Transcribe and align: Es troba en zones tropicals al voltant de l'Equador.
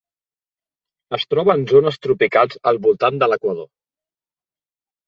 Es 1.17 1.27
troba 1.33 1.57
en 1.61 1.67
zones 1.73 2.01
tropicals 2.07 2.59
al 2.73 2.83
voltant 2.89 3.25
de 3.27 3.31
l'Equador. 3.35 3.71